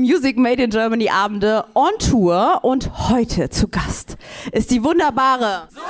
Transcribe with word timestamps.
Music 0.00 0.38
Made 0.38 0.62
in 0.62 0.70
Germany 0.70 1.10
Abende 1.10 1.64
on 1.74 1.90
Tour 1.98 2.60
und 2.62 3.10
heute 3.10 3.50
zu 3.50 3.68
Gast 3.68 4.16
ist 4.52 4.70
die 4.70 4.82
wunderbare 4.82 5.68
Zoe 5.74 5.80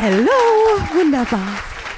Hallo, 0.00 0.26
wunderbar, 0.94 1.46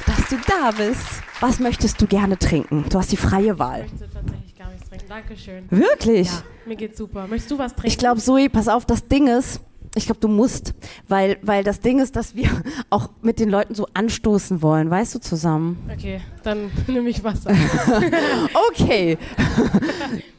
dass 0.05 0.29
du 0.29 0.37
da 0.47 0.73
bist. 0.73 1.07
Was 1.41 1.59
möchtest 1.59 2.03
du 2.03 2.07
gerne 2.07 2.39
trinken? 2.39 2.85
Du 2.91 2.99
hast 2.99 3.11
die 3.13 3.17
freie 3.17 3.59
Wahl. 3.59 3.87
Ich 3.87 3.93
möchte 3.93 4.11
tatsächlich 4.13 4.59
gar 4.59 4.69
nichts 4.71 4.89
trinken. 4.91 5.09
Dankeschön. 5.09 5.67
Wirklich? 5.71 6.27
Ja, 6.27 6.43
mir 6.67 6.77
geht's 6.77 6.99
super. 6.99 7.27
Möchtest 7.29 7.53
du 7.53 7.59
was 7.59 7.73
trinken? 7.73 7.89
Ich 7.89 7.97
glaube, 7.97 8.21
Zoe, 8.21 8.51
pass 8.51 8.69
auf, 8.69 8.85
das 8.85 9.09
Ding 9.09 9.27
ist, 9.29 9.61
ich 9.95 10.07
glaube, 10.07 10.21
du 10.21 10.29
musst, 10.29 10.75
weil, 11.09 11.39
weil 11.43 11.65
das 11.65 11.81
Ding 11.81 12.01
ist, 12.01 12.17
dass 12.17 12.35
wir 12.35 12.51
auch 12.91 13.11
mit 13.23 13.39
den 13.39 13.51
Leuten 13.51 13.75
so 13.75 13.87
anstoßen 13.95 14.63
wollen, 14.63 14.91
weißt 14.91 15.15
du, 15.15 15.21
zusammen. 15.21 15.79
Okay, 15.93 16.21
dann 16.43 16.71
nehme 16.87 17.09
ich 17.09 17.23
Wasser. 17.25 17.51
okay. 18.71 19.19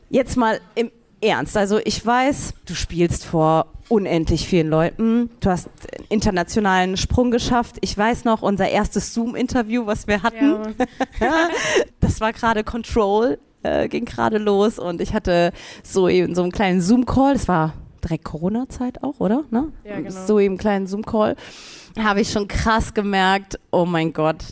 Jetzt 0.09 0.37
mal 0.37 0.59
im 0.75 0.91
Ernst. 1.21 1.57
Also 1.57 1.79
ich 1.83 2.05
weiß, 2.05 2.53
du 2.65 2.75
spielst 2.75 3.25
vor 3.25 3.67
unendlich 3.89 4.47
vielen 4.47 4.69
Leuten. 4.69 5.29
Du 5.39 5.49
hast 5.49 5.69
einen 5.97 6.07
internationalen 6.09 6.97
Sprung 6.97 7.31
geschafft. 7.31 7.77
Ich 7.81 7.97
weiß 7.97 8.25
noch, 8.25 8.41
unser 8.41 8.69
erstes 8.69 9.13
Zoom-Interview, 9.13 9.85
was 9.85 10.07
wir 10.07 10.23
hatten, 10.23 10.75
ja. 11.19 11.49
das 11.99 12.19
war 12.19 12.33
gerade 12.33 12.63
Control, 12.63 13.37
äh, 13.63 13.87
ging 13.87 14.05
gerade 14.05 14.37
los 14.37 14.79
und 14.79 15.01
ich 15.01 15.13
hatte 15.13 15.51
so 15.83 16.09
eben 16.09 16.35
so 16.35 16.43
einen 16.43 16.51
kleinen 16.51 16.81
Zoom-Call. 16.81 17.33
Das 17.33 17.47
war 17.47 17.73
direkt 18.05 18.23
Corona-Zeit 18.23 19.03
auch, 19.03 19.19
oder? 19.19 19.43
Ne? 19.49 19.71
Ja, 19.83 19.99
genau. 19.99 20.25
So 20.25 20.39
eben 20.39 20.57
kleinen 20.57 20.87
Zoom-Call. 20.87 21.35
Habe 21.99 22.21
ich 22.21 22.31
schon 22.31 22.47
krass 22.47 22.93
gemerkt, 22.93 23.59
oh 23.71 23.85
mein 23.85 24.13
Gott, 24.13 24.43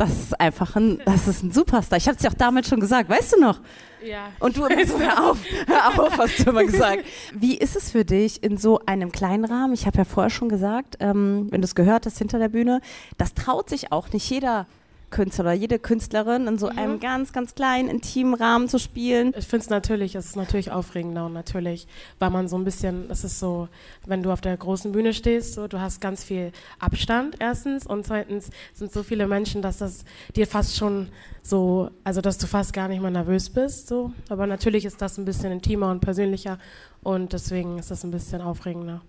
das 0.00 0.10
ist 0.12 0.40
einfach 0.40 0.76
ein, 0.76 0.98
das 1.04 1.28
ist 1.28 1.42
ein 1.42 1.52
Superstar. 1.52 1.98
Ich 1.98 2.06
habe 2.06 2.16
es 2.16 2.22
dir 2.22 2.30
auch 2.30 2.34
damals 2.34 2.68
schon 2.68 2.80
gesagt, 2.80 3.10
weißt 3.10 3.34
du 3.34 3.40
noch? 3.40 3.60
Ja. 4.02 4.28
Und 4.40 4.56
du 4.56 4.64
immer 4.64 4.86
so, 4.86 4.98
hör 4.98 5.30
auf, 5.30 5.38
hör 5.66 6.02
auf, 6.02 6.16
hast 6.16 6.38
du 6.38 6.50
immer 6.50 6.64
gesagt. 6.64 7.04
Wie 7.34 7.58
ist 7.58 7.76
es 7.76 7.90
für 7.90 8.04
dich 8.04 8.42
in 8.42 8.56
so 8.56 8.80
einem 8.86 9.12
kleinen 9.12 9.44
Rahmen? 9.44 9.74
Ich 9.74 9.86
habe 9.86 9.98
ja 9.98 10.04
vorher 10.04 10.30
schon 10.30 10.48
gesagt, 10.48 10.96
ähm, 11.00 11.48
wenn 11.50 11.60
du 11.60 11.66
es 11.66 11.74
gehört 11.74 12.06
hast 12.06 12.16
hinter 12.16 12.38
der 12.38 12.48
Bühne, 12.48 12.80
das 13.18 13.34
traut 13.34 13.68
sich 13.68 13.92
auch 13.92 14.10
nicht 14.10 14.28
jeder 14.30 14.66
Künstler 15.10 15.44
oder 15.44 15.52
jede 15.52 15.78
Künstlerin 15.78 16.46
in 16.46 16.58
so 16.58 16.70
mhm. 16.70 16.78
einem 16.78 17.00
ganz, 17.00 17.32
ganz 17.32 17.54
kleinen, 17.54 17.88
intimen 17.88 18.34
Rahmen 18.34 18.68
zu 18.68 18.78
spielen. 18.78 19.32
Ich 19.36 19.46
finde 19.46 19.64
es 19.64 19.70
natürlich, 19.70 20.14
es 20.14 20.26
ist 20.26 20.36
natürlich 20.36 20.70
aufregender 20.70 21.26
und 21.26 21.32
natürlich, 21.32 21.86
weil 22.18 22.30
man 22.30 22.48
so 22.48 22.56
ein 22.56 22.64
bisschen, 22.64 23.10
es 23.10 23.24
ist 23.24 23.38
so, 23.38 23.68
wenn 24.06 24.22
du 24.22 24.30
auf 24.30 24.40
der 24.40 24.56
großen 24.56 24.92
Bühne 24.92 25.12
stehst, 25.12 25.54
so, 25.54 25.66
du 25.66 25.80
hast 25.80 26.00
ganz 26.00 26.24
viel 26.24 26.52
Abstand 26.78 27.36
erstens 27.38 27.86
und 27.86 28.06
zweitens 28.06 28.50
sind 28.74 28.92
so 28.92 29.02
viele 29.02 29.26
Menschen, 29.26 29.62
dass 29.62 29.78
das 29.78 30.04
dir 30.36 30.46
fast 30.46 30.76
schon 30.76 31.08
so, 31.42 31.90
also 32.04 32.20
dass 32.20 32.38
du 32.38 32.46
fast 32.46 32.72
gar 32.72 32.88
nicht 32.88 33.00
mehr 33.00 33.10
nervös 33.10 33.50
bist, 33.50 33.88
so. 33.88 34.12
Aber 34.28 34.46
natürlich 34.46 34.84
ist 34.84 35.02
das 35.02 35.18
ein 35.18 35.24
bisschen 35.24 35.52
intimer 35.52 35.90
und 35.90 36.00
persönlicher 36.00 36.58
und 37.02 37.32
deswegen 37.32 37.78
ist 37.78 37.90
das 37.90 38.04
ein 38.04 38.10
bisschen 38.10 38.40
aufregender. 38.40 39.00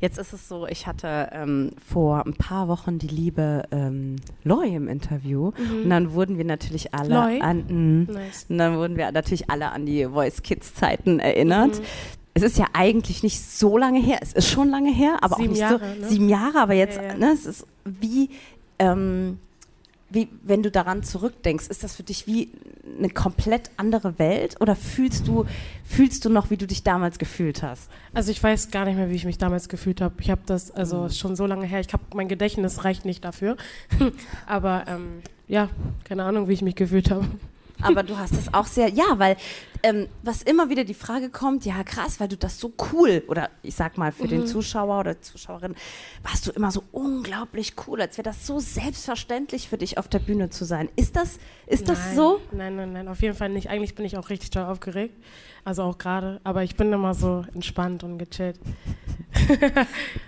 Jetzt 0.00 0.18
ist 0.18 0.32
es 0.32 0.48
so, 0.48 0.66
ich 0.66 0.86
hatte 0.86 1.28
ähm, 1.32 1.70
vor 1.84 2.24
ein 2.26 2.34
paar 2.34 2.68
Wochen 2.68 2.98
die 2.98 3.08
liebe 3.08 3.64
ähm, 3.70 4.16
Loi 4.44 4.68
im 4.68 4.88
Interview 4.88 5.52
mhm. 5.56 5.82
und 5.84 5.90
dann 5.90 6.12
wurden 6.12 6.38
wir 6.38 6.44
natürlich 6.44 6.94
alle 6.94 7.14
Loi? 7.14 7.40
an 7.40 8.06
mh, 8.06 8.12
nice. 8.12 8.46
und 8.48 8.58
dann 8.58 8.76
wurden 8.76 8.96
wir 8.96 9.10
natürlich 9.12 9.50
alle 9.50 9.70
an 9.70 9.86
die 9.86 10.06
Voice 10.06 10.42
Kids 10.42 10.74
Zeiten 10.74 11.20
erinnert. 11.20 11.78
Mhm. 11.78 11.84
Es 12.34 12.42
ist 12.42 12.58
ja 12.58 12.66
eigentlich 12.72 13.22
nicht 13.22 13.40
so 13.40 13.76
lange 13.76 14.00
her, 14.00 14.18
es 14.22 14.32
ist 14.32 14.48
schon 14.48 14.68
lange 14.68 14.92
her, 14.92 15.18
aber 15.22 15.36
sieben 15.36 15.48
auch 15.48 15.52
nicht 15.52 15.60
Jahre, 15.60 15.78
so 15.78 16.00
ne? 16.00 16.08
sieben 16.08 16.28
Jahre, 16.28 16.60
aber 16.60 16.74
jetzt, 16.74 16.96
ja, 16.96 17.02
ja. 17.02 17.14
Ne, 17.14 17.32
es 17.32 17.46
ist 17.46 17.66
wie 17.84 18.30
ähm, 18.78 19.38
wie, 20.10 20.28
wenn 20.42 20.62
du 20.62 20.70
daran 20.70 21.02
zurückdenkst, 21.02 21.66
ist 21.68 21.84
das 21.84 21.94
für 21.96 22.02
dich 22.02 22.26
wie 22.26 22.50
eine 22.98 23.10
komplett 23.10 23.70
andere 23.76 24.18
Welt 24.18 24.56
oder 24.60 24.74
fühlst 24.74 25.28
du, 25.28 25.44
fühlst 25.84 26.24
du 26.24 26.30
noch, 26.30 26.50
wie 26.50 26.56
du 26.56 26.66
dich 26.66 26.82
damals 26.82 27.18
gefühlt 27.18 27.62
hast? 27.62 27.90
Also 28.14 28.30
ich 28.30 28.42
weiß 28.42 28.70
gar 28.70 28.86
nicht 28.86 28.96
mehr, 28.96 29.10
wie 29.10 29.14
ich 29.14 29.26
mich 29.26 29.38
damals 29.38 29.68
gefühlt 29.68 30.00
habe. 30.00 30.14
Ich 30.20 30.30
habe 30.30 30.40
das, 30.46 30.70
also 30.70 31.02
mhm. 31.02 31.10
schon 31.10 31.36
so 31.36 31.46
lange 31.46 31.66
her, 31.66 31.80
ich 31.80 31.92
habe 31.92 32.02
mein 32.14 32.28
Gedächtnis 32.28 32.84
reicht 32.84 33.04
nicht 33.04 33.24
dafür. 33.24 33.56
Aber 34.46 34.84
ähm, 34.88 35.22
ja, 35.46 35.68
keine 36.04 36.24
Ahnung, 36.24 36.48
wie 36.48 36.54
ich 36.54 36.62
mich 36.62 36.74
gefühlt 36.74 37.10
habe. 37.10 37.26
Aber 37.82 38.02
du 38.02 38.16
hast 38.16 38.36
das 38.36 38.52
auch 38.52 38.66
sehr, 38.66 38.88
ja, 38.88 39.18
weil 39.18 39.36
ähm, 39.82 40.08
was 40.22 40.42
immer 40.42 40.70
wieder 40.70 40.84
die 40.84 40.94
Frage 40.94 41.30
kommt, 41.30 41.64
ja 41.64 41.82
krass, 41.84 42.18
weil 42.20 42.28
du 42.28 42.36
das 42.36 42.58
so 42.58 42.72
cool, 42.92 43.22
oder 43.28 43.50
ich 43.62 43.74
sag 43.74 43.96
mal 43.96 44.12
für 44.12 44.24
mhm. 44.24 44.30
den 44.30 44.46
Zuschauer 44.46 45.00
oder 45.00 45.20
Zuschauerin, 45.20 45.74
warst 46.22 46.46
du 46.46 46.50
immer 46.50 46.70
so 46.70 46.82
unglaublich 46.92 47.74
cool, 47.86 48.00
als 48.00 48.18
wäre 48.18 48.24
das 48.24 48.46
so 48.46 48.58
selbstverständlich 48.58 49.68
für 49.68 49.78
dich 49.78 49.98
auf 49.98 50.08
der 50.08 50.18
Bühne 50.18 50.50
zu 50.50 50.64
sein. 50.64 50.88
Ist 50.96 51.16
das, 51.16 51.38
ist 51.66 51.86
nein, 51.86 51.96
das 51.96 52.16
so? 52.16 52.40
Nein, 52.52 52.76
nein, 52.76 52.92
nein, 52.92 53.08
auf 53.08 53.22
jeden 53.22 53.34
Fall 53.34 53.50
nicht. 53.50 53.70
Eigentlich 53.70 53.94
bin 53.94 54.04
ich 54.04 54.16
auch 54.16 54.30
richtig 54.30 54.50
toll 54.50 54.64
aufgeregt, 54.64 55.14
also 55.64 55.82
auch 55.84 55.98
gerade, 55.98 56.40
aber 56.44 56.64
ich 56.64 56.76
bin 56.76 56.92
immer 56.92 57.14
so 57.14 57.44
entspannt 57.54 58.02
und 58.02 58.18
gechillt. 58.18 58.58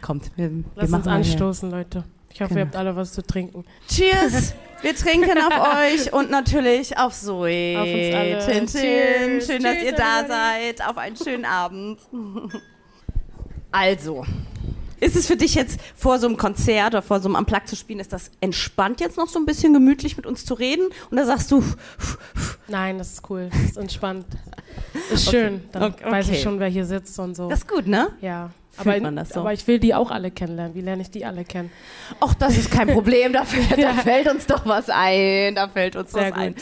Kommt, 0.02 0.30
wir, 0.36 0.50
wir 0.50 0.64
Lass 0.76 0.90
machen 0.90 1.02
uns 1.02 1.08
anstoßen, 1.08 1.70
Leute. 1.70 2.04
Ich 2.32 2.40
hoffe, 2.40 2.54
genau. 2.54 2.60
ihr 2.60 2.66
habt 2.66 2.76
alle 2.76 2.96
was 2.96 3.12
zu 3.12 3.22
trinken. 3.22 3.64
Cheers! 3.88 4.54
Wir 4.82 4.96
trinken 4.96 5.36
auf 5.36 5.76
euch 5.76 6.10
und 6.12 6.30
natürlich 6.30 6.96
auf 6.96 7.12
Zoe. 7.12 7.76
Auf 7.76 7.86
uns 7.86 8.14
alle. 8.14 8.38
Chin, 8.46 8.66
chin. 8.66 9.40
Schön, 9.42 9.62
dass 9.62 9.82
ihr 9.82 9.92
da 9.92 10.26
seid. 10.26 10.86
Auf 10.86 10.96
einen 10.96 11.16
schönen 11.16 11.44
Abend. 11.44 12.00
Also, 13.72 14.26
ist 14.98 15.14
es 15.14 15.28
für 15.28 15.36
dich 15.36 15.54
jetzt 15.54 15.78
vor 15.94 16.18
so 16.18 16.26
einem 16.26 16.36
Konzert 16.36 16.88
oder 16.94 17.02
vor 17.02 17.20
so 17.20 17.28
einem 17.28 17.36
Amplak 17.36 17.68
zu 17.68 17.76
spielen, 17.76 18.00
ist 18.00 18.12
das 18.12 18.32
entspannt 18.40 19.00
jetzt 19.00 19.16
noch 19.16 19.28
so 19.28 19.38
ein 19.38 19.46
bisschen 19.46 19.72
gemütlich 19.72 20.16
mit 20.16 20.26
uns 20.26 20.44
zu 20.44 20.54
reden? 20.54 20.88
Und 21.08 21.16
da 21.16 21.24
sagst 21.24 21.52
du. 21.52 21.62
Nein, 22.70 22.98
das 22.98 23.14
ist 23.14 23.30
cool. 23.30 23.48
Das 23.50 23.60
ist 23.62 23.76
entspannt. 23.76 24.26
Ist 25.12 25.30
schön. 25.30 25.62
Dann 25.72 25.82
Okay. 25.92 26.10
weiß 26.10 26.28
ich 26.30 26.40
schon, 26.40 26.58
wer 26.60 26.68
hier 26.68 26.86
sitzt 26.86 27.18
und 27.18 27.34
so. 27.36 27.48
Das 27.48 27.60
ist 27.60 27.68
gut, 27.68 27.86
ne? 27.86 28.08
ja. 28.20 28.50
Aber, 28.76 28.98
man 29.00 29.16
das 29.16 29.30
so? 29.30 29.40
aber 29.40 29.52
ich 29.52 29.66
will 29.66 29.78
die 29.78 29.94
auch 29.94 30.10
alle 30.10 30.30
kennenlernen. 30.30 30.74
Wie 30.74 30.80
lerne 30.80 31.02
ich 31.02 31.10
die 31.10 31.24
alle 31.26 31.44
kennen? 31.44 31.70
Ach, 32.20 32.32
das 32.34 32.56
ist 32.56 32.70
kein 32.70 32.88
Problem. 32.88 33.32
Da, 33.32 33.44
fällt- 33.44 33.72
da 33.72 33.76
Ja. 33.76 33.92
fällt 33.94 34.30
uns 34.30 34.46
doch 34.46 34.64
was 34.64 34.88
ein. 34.88 35.54
Da 35.56 35.68
fällt 35.68 35.96
uns 35.96 36.12
Sehr 36.12 36.30
was 36.30 36.38
ein. 36.38 36.54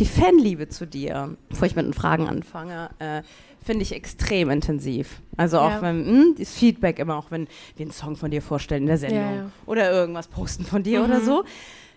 Die 0.00 0.06
Fanliebe 0.06 0.68
zu 0.70 0.86
dir, 0.86 1.36
bevor 1.50 1.66
ich 1.66 1.76
mit 1.76 1.84
den 1.84 1.92
Fragen 1.92 2.26
anfange, 2.26 2.90
äh, 2.98 3.22
finde 3.64 3.82
ich 3.82 3.92
extrem 3.94 4.50
intensiv. 4.50 5.20
Also 5.36 5.60
auch 5.60 5.70
Ja. 5.70 5.82
wenn 5.82 6.04
hm, 6.06 6.34
das 6.38 6.50
Feedback 6.52 6.98
immer, 6.98 7.16
auch 7.16 7.30
wenn 7.30 7.46
wir 7.76 7.84
einen 7.84 7.92
Song 7.92 8.16
von 8.16 8.30
dir 8.32 8.42
vorstellen 8.42 8.82
in 8.82 8.88
der 8.88 8.98
Sendung 8.98 9.18
ja. 9.36 9.50
oder 9.66 9.92
irgendwas 9.92 10.26
posten 10.28 10.64
von 10.64 10.82
dir 10.82 11.00
Mhm. 11.00 11.04
oder 11.04 11.20
so. 11.20 11.44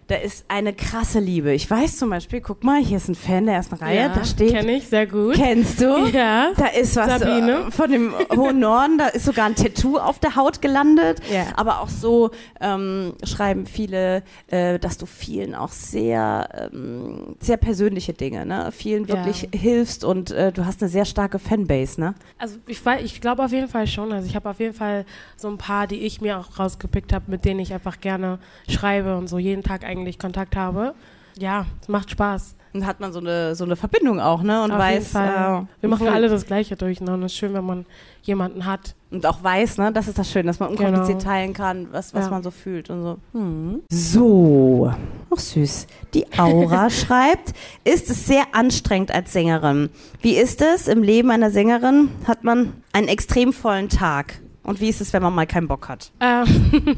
Da 0.08 0.16
ist 0.16 0.46
eine 0.50 0.72
krasse 0.72 1.20
Liebe. 1.20 1.52
Ich 1.54 1.70
weiß 1.70 1.98
zum 1.98 2.12
Beispiel, 2.12 2.40
guck 2.40 2.64
mal, 2.64 2.80
hier 2.80 2.98
ist 2.98 3.08
ein 3.10 3.16
Fan 3.16 3.46
der 3.48 3.56
ersten 3.56 3.74
Reihe, 3.76 4.02
ja, 4.02 4.10
da 4.10 4.24
steht. 4.24 4.52
Kenne 4.52 4.74
ich, 4.74 4.88
sehr 4.88 5.08
gut. 5.08 5.34
Kennst 5.36 5.82
du? 5.82 6.06
Ja. 6.14 6.52
Da 6.56 6.68
ist 6.68 6.96
was 6.96 7.20
Sabine. 7.20 7.66
äh, 7.68 7.72
von 7.72 7.92
dem 7.92 8.14
hohen 8.36 8.60
Norden, 8.60 8.98
da 9.00 9.08
ist 9.08 9.26
sogar 9.26 9.48
ein 9.48 9.56
Tattoo 9.56 9.98
auf 9.98 10.20
der 10.20 10.36
Haut 10.36 10.62
gelandet. 10.62 11.20
Ja. 11.34 11.46
Aber 11.56 11.82
auch 11.82 11.90
so 11.90 12.30
ähm, 12.62 13.14
schreiben 13.24 13.66
viele, 13.66 14.24
äh, 14.48 14.78
dass 14.78 14.98
du 15.00 15.06
vielen 15.08 15.56
auch 15.56 15.72
sehr, 15.72 16.70
ähm, 16.72 17.36
sehr 17.40 17.58
persönliche 17.58 18.14
Dinge, 18.14 18.46
ne? 18.46 18.72
Vielen 18.72 19.06
Ja. 19.08 19.16
wirklich 19.16 19.50
hilfst 19.54 20.04
und 20.04 20.30
äh, 20.32 20.52
du 20.52 20.66
hast 20.66 20.82
eine 20.84 20.90
sehr 20.90 21.06
starke 21.06 21.40
Fanbase, 21.40 22.00
ne? 22.00 22.14
Also 22.38 22.58
ich, 22.68 22.82
ich 23.04 23.22
glaube 23.22 23.44
auf 23.44 23.52
jeden 23.52 23.68
Fall 23.68 23.88
schon. 23.88 24.12
Also 24.14 24.28
ich 24.28 24.36
habe 24.36 24.50
auf 24.50 24.60
jeden 24.60 24.76
Fall 24.76 25.06
so 25.36 25.48
ein 25.48 25.58
paar, 25.58 25.88
die 25.88 26.02
ich 26.02 26.22
mir 26.22 26.38
auch 26.40 26.60
rausgepickt 26.60 27.12
habe, 27.12 27.26
mit 27.32 27.44
denen 27.46 27.60
ich 27.60 27.74
einfach 27.74 28.00
gerne 28.00 28.38
schreibe 28.70 29.18
und 29.18 29.28
so 29.28 29.40
jeden 29.40 29.64
Tag 29.64 29.84
eigentlich 30.02 30.20
Kontakt 30.20 30.56
habe. 30.56 30.94
Ja, 31.38 31.66
es 31.82 31.88
macht 31.90 32.12
Spaß. 32.12 32.56
Und 32.74 32.86
hat 32.86 33.00
man 33.00 33.14
so 33.14 33.20
eine, 33.20 33.56
so 33.56 33.64
eine 33.64 33.78
Verbindung 33.78 34.20
auch, 34.20 34.42
ne? 34.42 34.62
Und 34.62 34.72
auf 34.72 34.80
weiß, 34.80 34.94
jeden 34.94 35.06
Fall. 35.06 35.64
äh, 35.64 35.82
Wir 35.82 35.90
machen 35.90 36.08
alle 36.10 36.28
das 36.28 36.46
Gleiche 36.46 36.76
durch. 36.76 37.00
Ne? 37.00 37.14
Und 37.14 37.24
es 37.24 37.32
ist 37.32 37.38
schön, 37.38 37.54
wenn 37.54 37.66
man 37.66 37.86
jemanden 38.24 38.66
hat. 38.66 38.96
Und 39.12 39.26
auch 39.26 39.42
weiß, 39.42 39.78
ne? 39.78 39.94
Das 39.94 40.10
ist 40.10 40.18
das 40.18 40.30
Schöne, 40.30 40.48
dass 40.48 40.60
man 40.60 40.70
unkompliziert 40.70 41.20
Genau. 41.20 41.32
teilen 41.32 41.54
kann, 41.54 41.88
was, 41.94 42.14
was 42.14 42.26
Ja. 42.26 42.32
man 42.32 42.44
so 42.44 42.52
fühlt 42.52 42.90
und 42.90 43.02
so. 43.02 43.18
Hm. 43.32 43.82
So, 43.90 44.92
ach 45.34 45.40
süß. 45.40 45.88
Die 46.14 46.26
Aura 46.38 46.90
schreibt, 46.90 47.54
ist 47.86 48.10
es 48.10 48.26
sehr 48.28 48.44
anstrengend 48.54 49.12
als 49.12 49.32
Sängerin. 49.32 49.90
Wie 50.22 50.36
ist 50.36 50.62
es 50.62 50.90
im 50.90 51.02
Leben 51.02 51.32
einer 51.32 51.52
Sängerin? 51.52 52.10
Hat 52.28 52.44
man 52.44 52.74
einen 52.92 53.08
extrem 53.08 53.54
vollen 53.54 53.88
Tag? 53.88 54.42
Und 54.64 54.82
wie 54.82 54.90
ist 54.90 55.00
es, 55.00 55.14
wenn 55.14 55.24
man 55.24 55.34
mal 55.34 55.48
keinen 55.48 55.70
Bock 55.70 55.88
hat? 55.88 56.12
Ähm, 56.20 56.46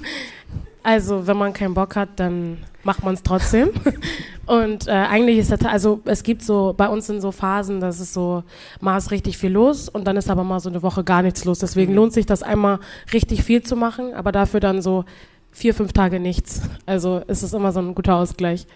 also, 0.83 1.27
wenn 1.27 1.37
man 1.37 1.53
keinen 1.53 1.73
Bock 1.73 1.95
hat, 1.95 2.09
dann 2.17 2.59
macht 2.83 3.03
man 3.03 3.13
es 3.13 3.23
trotzdem. 3.23 3.69
Und 4.45 4.87
äh, 4.87 4.91
eigentlich 4.91 5.37
ist 5.37 5.51
das, 5.51 5.65
also 5.65 5.99
es 6.05 6.23
gibt 6.23 6.41
so, 6.41 6.73
bei 6.75 6.87
uns 6.87 7.07
sind 7.07 7.19
so 7.19 7.33
Phasen, 7.33 7.81
dass 7.81 7.99
es 7.99 8.13
so, 8.13 8.43
mal 8.79 8.97
ist 8.97 9.11
richtig 9.11 9.37
viel 9.37 9.51
los 9.51 9.89
und 9.89 10.05
dann 10.05 10.15
ist 10.15 10.29
aber 10.29 10.45
mal 10.45 10.61
so 10.61 10.69
eine 10.69 10.81
Woche 10.83 11.03
gar 11.03 11.21
nichts 11.21 11.43
los. 11.43 11.59
Deswegen 11.59 11.93
lohnt 11.93 12.13
sich 12.13 12.25
das 12.25 12.43
einmal 12.43 12.79
richtig 13.11 13.43
viel 13.43 13.61
zu 13.61 13.75
machen, 13.75 14.13
aber 14.13 14.31
dafür 14.31 14.61
dann 14.61 14.81
so 14.81 15.03
vier, 15.51 15.73
fünf 15.73 15.91
Tage 15.91 16.21
nichts. 16.21 16.61
Also 16.85 17.17
ist 17.27 17.43
es 17.43 17.51
immer 17.51 17.73
so 17.73 17.79
ein 17.79 17.93
guter 17.93 18.15
Ausgleich. 18.15 18.67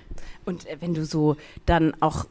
Und 0.44 0.68
äh, 0.68 0.76
wenn 0.82 0.94
du 0.94 1.06
so 1.06 1.38
dann 1.66 1.94
auch 2.02 2.26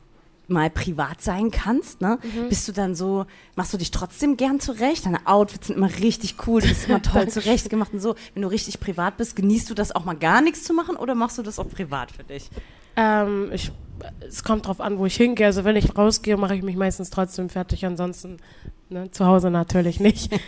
mal 0.51 0.71
privat 0.71 1.23
sein 1.23 1.51
kannst, 1.51 2.01
ne? 2.01 2.19
Bist 2.49 2.69
du 2.69 2.73
dann 2.73 2.95
so, 2.95 3.27
machst 3.57 3.73
du 3.73 3.79
dich 3.79 3.91
trotzdem 3.91 4.37
gern 4.37 4.61
zurecht? 4.61 5.07
Deine 5.07 5.27
Outfits 5.27 5.69
sind 5.69 5.77
immer 5.77 5.91
richtig 5.99 6.37
cool, 6.47 6.61
du 6.61 6.69
bist 6.69 6.89
immer 6.89 7.03
toll 7.03 7.29
zurechtgemacht 7.31 7.93
und 7.93 8.01
so. 8.01 8.15
Wenn 8.35 8.43
du 8.43 8.49
richtig 8.49 8.81
privat 8.81 9.17
bist, 9.17 9.37
genießt 9.37 9.71
du 9.71 9.75
das 9.75 9.93
auch 9.95 10.05
mal 10.05 10.17
gar 10.17 10.41
nichts 10.41 10.65
zu 10.65 10.75
machen 10.75 10.97
oder 10.97 11.15
machst 11.15 11.39
du 11.39 11.43
das 11.43 11.59
auch 11.59 11.69
privat 11.69 12.11
für 12.13 12.25
dich? 12.25 12.51
Ähm, 12.97 13.51
ich, 13.53 13.73
es 14.27 14.45
kommt 14.45 14.67
drauf 14.67 14.81
an, 14.81 14.99
wo 14.99 15.07
ich 15.07 15.17
hingehe. 15.17 15.47
Also 15.47 15.65
wenn 15.65 15.77
ich 15.77 15.97
rausgehe, 15.97 16.37
mache 16.37 16.55
ich 16.55 16.63
mich 16.63 16.77
meistens 16.77 17.11
trotzdem 17.11 17.49
fertig. 17.49 17.85
Ansonsten 17.85 18.39
ne, 18.89 19.11
zu 19.11 19.27
Hause 19.27 19.51
natürlich 19.51 20.01
nicht. 20.01 20.33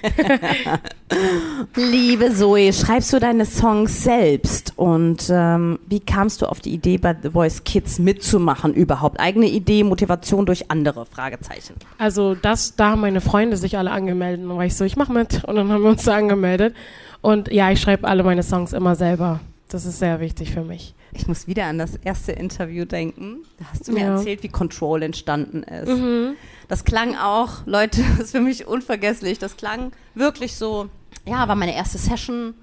Liebe 1.77 2.35
Zoe, 2.35 2.73
schreibst 2.73 3.13
du 3.13 3.19
deine 3.19 3.47
Songs 3.47 4.03
selbst? 4.03 4.73
Und 4.77 5.29
ähm, 5.31 5.79
wie 5.87 6.01
kamst 6.01 6.43
du 6.43 6.47
auf 6.47 6.61
die 6.61 6.73
Idee, 6.73 6.99
bei 6.99 7.17
The 7.21 7.31
Voice 7.31 7.65
Kids 7.65 7.99
mitzumachen 7.99 8.75
überhaupt? 8.75 9.21
Eigene 9.21 9.47
Idee, 9.47 9.85
Motivation 9.85 10.47
durch 10.47 10.71
andere? 10.71 11.07
Fragezeichen. 11.07 11.75
Also 11.99 12.35
das, 12.35 12.77
da 12.77 12.91
haben 12.91 13.01
meine 13.01 13.21
Freunde 13.21 13.57
sich 13.57 13.79
alle 13.79 13.91
angemeldet. 13.91 14.43
Und 14.43 14.49
dann 14.51 14.59
war 14.59 14.67
ich 14.67 14.77
so, 14.77 14.85
ich 14.85 14.97
mache 14.97 15.13
mit. 15.13 15.45
Und 15.45 15.57
dann 15.57 15.71
haben 15.71 15.83
wir 15.83 15.91
uns 15.91 16.05
da 16.05 16.17
angemeldet. 16.17 16.75
Und 17.21 17.53
ja, 17.53 17.71
ich 17.71 17.81
schreibe 17.81 18.09
alle 18.09 18.25
meine 18.25 18.43
Songs 18.43 18.73
immer 18.73 18.97
selber. 18.97 19.41
Das 19.69 19.87
ist 19.87 19.99
sehr 20.01 20.21
wichtig 20.21 20.53
für 20.53 20.63
mich. 20.63 20.95
Ich 21.15 21.29
muss 21.29 21.47
wieder 21.47 21.67
an 21.67 21.79
das 21.79 21.97
erste 21.97 22.33
Interview 22.33 22.85
denken. 22.87 23.45
Da 23.59 23.67
hast 23.73 23.87
du 23.87 23.93
mir 23.93 24.01
Ja. 24.01 24.17
erzählt, 24.17 24.43
wie 24.43 24.49
Control 24.49 25.03
entstanden 25.03 25.63
ist. 25.63 25.89
Mhm. 25.89 26.35
Das 26.69 26.85
klang 26.85 27.17
auch, 27.17 27.67
Leute, 27.67 28.03
das 28.17 28.27
ist 28.27 28.31
für 28.33 28.41
mich 28.41 28.67
unvergesslich. 28.67 29.39
Das 29.39 29.57
klang 29.57 29.93
wirklich 30.15 30.57
so, 30.57 30.89
ja, 31.27 31.47
war 31.49 31.55
meine 31.55 31.75
erste 31.77 31.99
Session. 31.99 32.55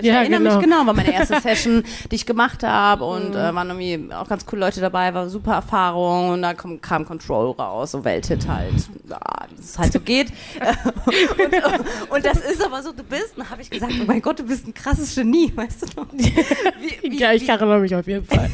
Ich 0.00 0.04
Ja, 0.06 0.16
erinnere 0.16 0.40
genau. 0.40 0.56
mich 0.56 0.64
genau, 0.64 0.86
war 0.86 0.94
meine 0.94 1.12
erste 1.12 1.40
Session, 1.40 1.82
die 2.10 2.14
ich 2.16 2.26
gemacht 2.26 2.62
habe 2.62 3.04
und 3.04 3.30
Mhm. 3.30 3.34
äh, 3.36 3.54
waren 3.54 3.68
irgendwie 3.70 4.12
auch 4.14 4.28
ganz 4.28 4.44
coole 4.44 4.60
Leute 4.60 4.80
dabei, 4.80 5.12
war 5.14 5.28
super 5.28 5.54
Erfahrung 5.54 6.30
und 6.30 6.42
da 6.42 6.54
kam, 6.54 6.80
kam 6.80 7.04
Control 7.06 7.52
raus, 7.52 7.92
so 7.92 8.04
Welthit 8.04 8.46
halt, 8.46 8.74
ja, 9.08 9.18
wie 9.54 9.60
es 9.60 9.78
halt 9.78 9.92
so 9.92 10.00
geht. 10.00 10.32
und, 11.06 12.10
und 12.10 12.24
das 12.26 12.38
ist 12.40 12.62
aber 12.64 12.82
so, 12.82 12.92
du 12.92 13.02
bist, 13.02 13.36
und 13.36 13.48
habe 13.50 13.62
ich 13.62 13.70
gesagt, 13.70 13.92
oh 14.00 14.04
mein 14.04 14.20
Gott, 14.22 14.38
du 14.38 14.44
bist 14.44 14.66
ein 14.66 14.74
krasses 14.74 15.14
Genie, 15.14 15.52
weißt 15.54 15.82
du 15.82 16.00
noch? 16.00 16.06
Wie, 16.12 17.10
wie, 17.10 17.18
ja, 17.18 17.32
ich 17.32 17.48
erinnere 17.48 17.80
mich 17.80 17.94
auf 17.94 18.06
jeden 18.06 18.24
Fall. 18.26 18.50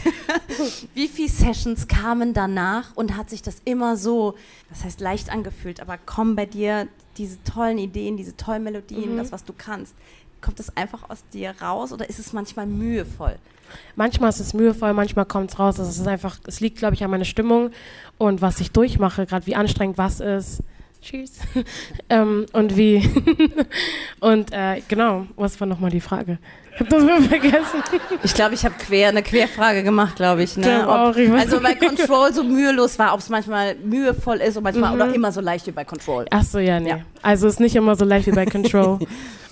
wie 0.95 1.09
viele 1.09 1.29
Sessions 1.29 1.89
kamen 1.89 2.33
danach 2.33 2.89
und 2.95 3.17
hat 3.17 3.31
sich 3.31 3.43
das 3.43 3.57
immer 3.65 3.97
so, 3.97 4.35
das 4.71 4.85
heißt 4.85 5.01
leicht 5.01 5.31
angefühlt, 5.31 5.81
aber 5.81 5.99
kommen 5.99 6.37
bei 6.37 6.47
dir 6.47 6.89
diese 7.17 7.43
tollen 7.45 7.79
Ideen, 7.79 8.17
diese 8.17 8.37
tollen 8.37 8.63
Melodien, 8.65 9.13
Mhm. 9.13 9.17
das, 9.19 9.31
was 9.33 9.45
du 9.45 9.53
kannst, 9.57 9.95
kommt 10.45 10.59
das 10.59 10.77
einfach 10.77 11.09
aus 11.09 11.25
dir 11.33 11.55
raus 11.61 11.93
oder 11.93 12.09
ist 12.09 12.19
es 12.19 12.33
manchmal 12.33 12.67
mühevoll? 12.67 13.37
Manchmal 13.97 14.29
ist 14.29 14.41
es 14.41 14.55
mühevoll, 14.55 14.93
manchmal 14.93 15.25
kommt 15.25 15.51
es 15.51 15.59
raus. 15.59 15.79
Also 15.81 15.91
es 15.91 15.99
ist 15.99 16.07
einfach, 16.07 16.39
es 16.47 16.61
liegt, 16.61 16.79
glaube 16.79 16.95
ich, 16.95 17.03
an 17.03 17.11
meiner 17.11 17.25
Stimmung 17.25 17.71
und 18.19 18.43
was 18.43 18.61
ich 18.61 18.71
durchmache, 18.71 19.27
gerade 19.27 19.47
wie 19.47 19.57
anstrengend 19.57 19.99
was 19.99 20.21
ist. 20.21 20.63
Tschüss. 21.05 21.33
ähm, 22.09 22.47
und 22.55 22.77
wie. 22.79 23.07
und 24.21 24.53
äh, 24.53 24.81
genau, 24.89 25.27
was 25.37 25.61
war 25.61 25.67
nochmal 25.67 25.91
die 25.91 26.01
Frage? 26.01 26.39
Ich 26.73 26.81
habe 26.81 26.91
das 26.91 27.03
wieder 27.05 27.21
vergessen. 27.21 27.83
Ich 28.23 28.35
glaube, 28.35 28.55
ich 28.55 28.65
habe 28.65 28.75
quer 28.79 29.11
eine 29.11 29.23
Querfrage 29.23 29.83
gemacht, 29.83 30.17
glaube 30.17 30.43
ich. 30.43 30.57
Ne? 30.57 30.65
Glaub 30.65 30.89
auch, 30.89 31.17
ich 31.17 31.31
also 31.31 31.63
weil 31.63 31.77
Control 31.79 32.33
so 32.33 32.43
mühelos 32.43 32.99
war, 32.99 33.13
ob 33.13 33.21
es 33.21 33.29
manchmal 33.29 33.75
mühevoll 33.77 34.39
ist 34.39 34.57
und 34.57 34.63
manchmal 34.63 34.95
oder 34.95 35.15
immer 35.15 35.31
so 35.31 35.43
leicht 35.43 35.67
wie 35.67 35.73
bei 35.73 35.85
Control. 35.85 36.25
Ach 36.31 36.43
so, 36.43 36.59
ja, 36.59 36.81
nee. 36.81 36.89
Ja. 36.89 37.01
Also 37.21 37.49
es 37.49 37.55
ist 37.55 37.61
nicht 37.61 37.77
immer 37.77 37.97
so 37.97 38.07
leicht 38.07 38.27
wie 38.27 38.33
bei 38.33 38.47
Control 38.47 38.99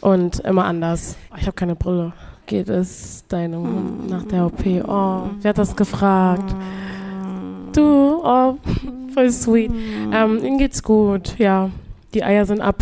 und 0.00 0.40
immer 0.40 0.64
anders. 0.64 1.16
Oh, 1.31 1.37
ich 1.38 1.43
habe 1.43 1.52
keine 1.52 1.76
Brille. 1.76 2.14
Geht 2.46 2.70
es 2.70 3.25
deinem 3.28 4.06
nach 4.08 4.25
der 4.25 4.46
OP? 4.46 4.64
Oh, 4.88 5.31
wer 5.40 5.50
hat 5.50 5.58
das 5.58 5.76
gefragt? 5.76 6.55
Du, 7.72 8.11
oh, 8.22 8.58
voll 9.14 9.30
sweet. 9.30 9.72
Ähm, 10.12 10.44
ihm 10.44 10.58
geht's 10.58 10.82
gut, 10.82 11.38
ja. 11.38 11.70
Die 12.14 12.22
Eier 12.22 12.44
sind 12.44 12.60
ab. 12.60 12.76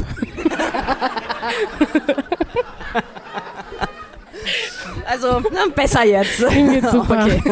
Also 5.07 5.41
ne, 5.41 5.71
besser 5.75 6.05
jetzt. 6.05 6.41
Ihm 6.41 6.71
geht's 6.71 6.91
super. 6.93 7.25
Okay. 7.25 7.43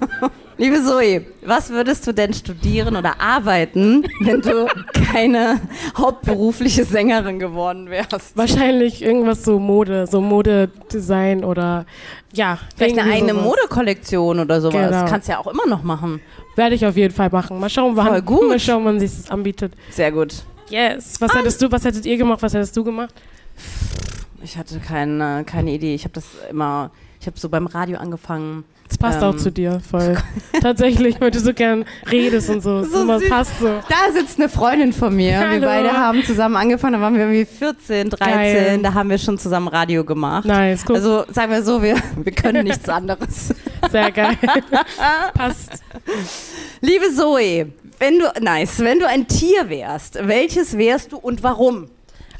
Liebe 0.62 0.80
Zoe, 0.80 1.26
was 1.44 1.70
würdest 1.70 2.06
du 2.06 2.12
denn 2.12 2.32
studieren 2.32 2.94
oder 2.94 3.20
arbeiten, 3.20 4.04
wenn 4.20 4.42
du 4.42 4.68
keine 5.12 5.60
hauptberufliche 5.98 6.84
Sängerin 6.84 7.40
geworden 7.40 7.90
wärst? 7.90 8.36
Wahrscheinlich 8.36 9.02
irgendwas 9.02 9.44
so 9.44 9.58
Mode, 9.58 10.06
so 10.06 10.20
Modedesign 10.20 11.42
oder 11.42 11.84
ja. 12.32 12.60
Vielleicht 12.76 12.96
eine 12.96 13.10
eigene 13.10 13.32
sowas. 13.32 13.44
Modekollektion 13.44 14.38
oder 14.38 14.60
sowas. 14.60 14.90
Genau. 14.90 15.04
Kannst 15.06 15.26
ja 15.26 15.40
auch 15.40 15.48
immer 15.48 15.66
noch 15.66 15.82
machen. 15.82 16.20
Werde 16.54 16.76
ich 16.76 16.86
auf 16.86 16.96
jeden 16.96 17.12
Fall 17.12 17.30
machen. 17.30 17.58
Mal 17.58 17.68
schauen, 17.68 17.96
wann, 17.96 18.06
Voll 18.06 18.22
gut. 18.22 18.48
Mal 18.48 18.60
schauen, 18.60 18.84
wann 18.84 19.00
sich 19.00 19.10
das 19.10 19.32
anbietet. 19.32 19.72
Sehr 19.90 20.12
gut. 20.12 20.44
Yes. 20.68 21.20
Was 21.20 21.34
hättest 21.34 21.60
du, 21.60 21.72
was 21.72 21.84
hättet 21.84 22.06
ihr 22.06 22.16
gemacht? 22.16 22.40
Was 22.40 22.54
hättest 22.54 22.76
du 22.76 22.84
gemacht? 22.84 23.12
Ich 24.44 24.56
hatte 24.56 24.78
keine, 24.78 25.42
keine 25.44 25.72
Idee. 25.72 25.96
Ich 25.96 26.04
habe 26.04 26.14
das 26.14 26.24
immer, 26.48 26.92
ich 27.22 27.26
habe 27.28 27.38
so 27.38 27.48
beim 27.48 27.68
Radio 27.68 27.98
angefangen. 27.98 28.64
Das 28.88 28.98
passt 28.98 29.22
Ähm. 29.22 29.28
auch 29.28 29.36
zu 29.36 29.52
dir, 29.52 29.80
voll. 29.88 30.16
Tatsächlich, 30.60 31.20
weil 31.20 31.30
du 31.30 31.38
so 31.38 31.54
gern 31.54 31.84
redest 32.10 32.50
und 32.50 32.62
so. 32.62 32.82
So 32.82 33.06
süß. 33.20 33.28
passt 33.30 33.60
so. 33.60 33.68
Da 33.88 34.12
sitzt 34.12 34.40
eine 34.40 34.48
Freundin 34.48 34.92
von 34.92 35.14
mir. 35.14 35.30
Wir 35.38 35.48
Hallo. 35.48 35.66
beide 35.66 35.92
haben 35.92 36.24
zusammen 36.24 36.56
angefangen, 36.56 36.94
da 36.94 37.00
waren 37.00 37.14
wir 37.14 37.20
irgendwie 37.22 37.44
14, 37.46 38.10
13, 38.10 38.34
Geil. 38.34 38.78
da 38.82 38.92
haben 38.94 39.08
wir 39.08 39.18
schon 39.18 39.38
zusammen 39.38 39.68
Radio 39.68 40.04
gemacht. 40.04 40.44
Nice, 40.46 40.84
guck, 40.84 40.96
Also 40.96 41.24
sagen 41.30 41.52
wir 41.52 41.62
so, 41.62 41.80
wir, 41.80 41.94
wir 42.16 42.32
können 42.32 42.64
nichts 42.66 42.88
anderes. 42.88 43.54
sehr 43.90 44.10
geil. 44.10 44.36
passt. 45.34 45.80
Liebe 46.80 47.04
Zoe, 47.14 47.68
wenn 48.00 48.18
du, 48.18 48.24
nice, 48.42 48.80
wenn 48.80 48.98
du 48.98 49.06
ein 49.06 49.28
Tier 49.28 49.70
wärst, 49.70 50.18
welches 50.26 50.76
wärst 50.76 51.12
du 51.12 51.18
und 51.18 51.44
warum? 51.44 51.86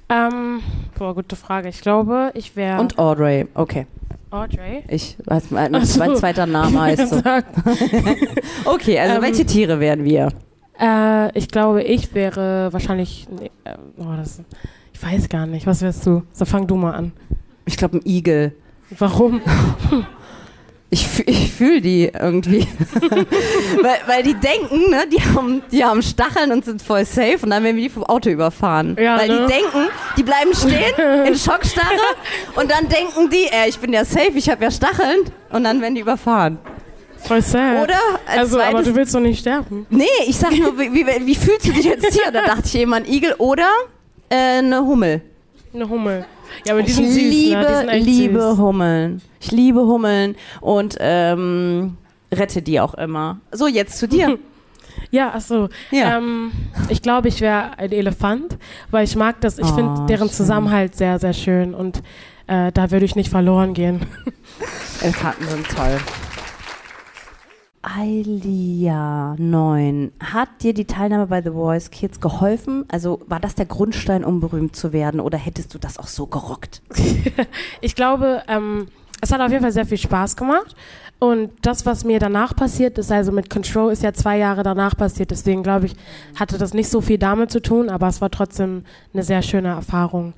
Ähm, 0.09 0.61
boah, 0.99 1.15
gute 1.15 1.37
Frage. 1.37 1.69
Ich 1.69 1.81
glaube, 1.81 2.33
ich 2.35 2.57
wäre 2.57 2.81
Und 2.81 2.99
Audrey, 2.99 3.47
okay. 3.55 3.87
Audrey. 4.33 4.83
Ich 4.89 5.17
weiß, 5.25 5.51
mein, 5.51 5.75
Ach 5.75 5.85
so. 5.85 5.99
mein 5.99 6.17
zweiter 6.17 6.47
Name 6.47 6.81
heißt 6.81 7.09
so. 7.11 7.17
Okay, 8.65 8.99
also 8.99 9.17
Ähm, 9.17 9.23
welche 9.23 9.45
Tiere 9.47 9.79
wären 9.81 10.05
wir? 10.05 10.29
Äh, 10.81 11.37
ich 11.39 11.49
glaube, 11.49 11.83
ich 11.83 12.15
wäre 12.15 12.73
wahrscheinlich. 12.73 13.27
Nee, 13.31 13.51
äh, 13.65 13.75
oh, 13.99 14.15
das, 14.17 14.41
ich 14.93 15.03
weiß 15.03 15.29
gar 15.29 15.47
nicht. 15.47 15.67
Was 15.67 15.83
wärst 15.83 16.07
du? 16.07 16.23
So, 16.33 16.45
fang 16.45 16.67
du 16.67 16.77
mal 16.77 16.93
an. 16.93 17.13
Ich 17.67 17.77
glaube 17.77 17.99
ein 17.99 18.03
Igel. 18.05 18.55
Warum? 18.99 19.41
Ich, 20.95 21.27
ich 21.27 21.51
fühle 21.51 21.81
die 21.81 22.13
irgendwie. 22.13 22.69
weil, 23.81 23.99
weil 24.07 24.23
die 24.23 24.35
denken, 24.35 24.91
ne, 24.91 25.07
die 25.11 25.23
haben, 25.23 25.63
die 25.73 25.83
haben 25.83 26.03
Stacheln 26.03 26.53
und 26.53 26.67
sind 26.67 26.83
voll 26.83 27.07
safe 27.07 27.39
und 27.41 27.49
dann 27.49 27.65
werden 27.65 27.77
wir 27.77 27.85
die 27.85 27.89
vom 27.89 28.05
Auto 28.05 28.29
überfahren. 28.29 28.99
Ja, 29.01 29.19
weil 29.19 29.29
ne? 29.29 29.41
die 29.41 29.55
denken, 29.55 29.89
die 30.19 30.23
bleiben 30.23 30.55
stehen 30.55 31.27
in 31.27 31.35
Schockstarre 31.35 31.87
und 32.57 32.71
dann 32.71 32.91
denken 32.91 33.31
die, 33.31 33.45
äh, 33.45 33.71
ich 33.71 33.79
bin 33.79 33.95
ja 33.95 34.05
safe, 34.05 34.33
ich 34.35 34.51
habe 34.51 34.65
ja 34.65 34.71
Stacheln 34.71 35.21
und 35.51 35.65
dann 35.65 35.81
werden 35.81 35.95
die 35.95 36.03
überfahren. 36.03 36.59
Voll 37.21 37.41
sad. 37.41 37.83
Oder 37.85 37.95
als 38.27 38.39
Also, 38.41 38.61
aber 38.61 38.73
zweites, 38.73 38.89
du 38.89 38.95
willst 38.95 39.15
doch 39.15 39.21
nicht 39.21 39.41
sterben. 39.41 39.87
nee, 39.89 40.05
ich 40.27 40.37
sag 40.37 40.53
nur, 40.53 40.79
wie, 40.79 40.93
wie, 40.93 41.07
wie 41.07 41.35
fühlst 41.35 41.67
du 41.69 41.73
dich 41.73 41.89
als 41.89 42.03
Tier? 42.03 42.31
Da 42.31 42.43
dachte 42.43 42.65
ich 42.67 42.75
eben 42.75 42.93
an 42.93 43.07
Igel 43.07 43.35
oder 43.39 43.71
äh, 44.29 44.59
eine 44.59 44.81
Hummel. 44.85 45.23
Eine 45.73 45.89
Hummel. 45.89 46.27
Ja, 46.67 46.73
aber 46.75 46.83
die 46.83 46.91
ich 46.91 46.97
sind 46.97 47.11
süß, 47.11 47.23
liebe, 47.23 47.57
ne? 47.61 47.67
Die 47.95 48.03
sind 48.03 48.05
liebe 48.07 48.41
süß. 48.41 48.59
Hummeln. 48.59 49.23
Ich 49.41 49.51
liebe 49.53 49.81
Hummeln 49.81 50.37
und 50.61 50.97
ähm, 51.01 51.97
rette 52.33 52.63
die 52.63 52.81
auch 52.81 52.95
immer. 52.95 53.41
So, 53.53 53.67
jetzt 53.67 53.99
zu 53.99 54.09
dir. 54.09 54.39
Ja, 55.11 55.33
ach 55.35 55.41
so. 55.41 55.69
Ja. 55.91 56.19
Ähm, 56.19 56.53
ich 56.91 57.01
glaube, 57.03 57.29
ich 57.29 57.41
wäre 57.41 57.79
ein 57.79 57.93
Elefant, 57.93 58.57
weil 58.91 59.05
ich 59.05 59.17
mag 59.17 59.41
das. 59.41 59.59
Ich 59.59 59.65
Oh, 59.67 59.75
finde 59.75 60.07
deren 60.07 60.29
schön. 60.29 60.37
Zusammenhalt 60.37 60.95
sehr, 60.95 61.19
sehr 61.19 61.33
schön 61.33 61.75
und 61.75 62.03
äh, 62.47 62.71
da 62.73 62.91
würde 62.91 63.05
ich 63.07 63.17
nicht 63.17 63.31
verloren 63.31 63.73
gehen. 63.75 64.01
Elefanten 65.03 65.47
sind 65.49 65.67
toll. 65.69 65.97
Ailia 67.83 69.35
9. 69.39 70.13
Hat 70.21 70.49
dir 70.63 70.73
die 70.73 70.85
Teilnahme 70.85 71.27
bei 71.27 71.43
The 71.43 71.51
Voice 71.51 71.91
Kids 71.91 72.21
geholfen? 72.21 72.85
Also 72.89 73.21
war 73.27 73.41
das 73.41 73.57
der 73.57 73.67
Grundstein, 73.67 74.25
um 74.25 74.41
berühmt 74.41 74.77
zu 74.77 74.93
werden 74.93 75.19
oder 75.19 75.37
hättest 75.37 75.75
du 75.75 75.79
das 75.79 75.99
auch 75.99 76.07
so 76.07 76.27
gerockt? 76.27 76.83
Ich 77.81 77.97
glaube, 77.97 78.43
ähm, 78.47 78.87
es 79.21 79.33
hat 79.33 79.41
auf 79.41 79.51
jeden 79.51 79.63
Fall 79.63 79.73
sehr 79.73 79.87
viel 79.87 79.99
Spaß 79.99 80.37
gemacht. 80.37 80.77
Und 81.19 81.51
das, 81.63 81.87
was 81.87 82.05
mir 82.05 82.19
danach 82.19 82.55
passiert 82.55 82.99
ist, 82.99 83.11
also 83.11 83.33
mit 83.33 83.51
Control 83.51 83.93
ist 83.93 84.03
ja 84.03 84.13
zwei 84.13 84.39
Jahre 84.39 84.63
danach 84.63 84.97
passiert, 84.97 85.31
deswegen 85.31 85.63
glaube 85.63 85.87
ich, 85.87 85.95
hatte 86.35 86.59
das 86.59 86.75
nicht 86.75 86.89
so 86.89 87.01
viel 87.01 87.19
damit 87.19 87.53
zu 87.53 87.63
tun, 87.63 87.91
aber 87.91 88.09
es 88.09 88.21
war 88.21 88.31
trotzdem 88.31 88.85
eine 89.13 89.23
sehr 89.23 89.43
schöne 89.43 89.69
Erfahrung. 89.69 90.35